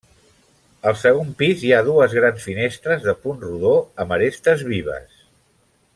Al 0.91 0.95
segon 1.01 1.27
pis 1.41 1.65
hi 1.67 1.71
ha 1.79 1.83
dues 1.89 2.17
grans 2.19 2.47
finestres 2.47 3.05
de 3.09 3.15
punt 3.27 3.41
rodó 3.45 3.77
amb 4.05 4.17
arestes 4.19 4.65
vives. 4.75 5.09